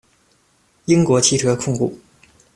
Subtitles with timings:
[0.85, 1.95] 英国汽车控股。